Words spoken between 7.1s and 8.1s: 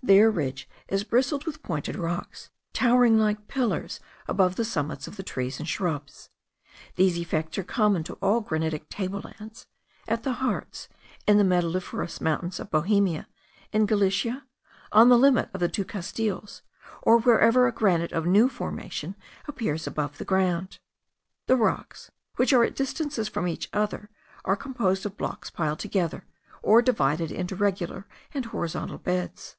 effects are common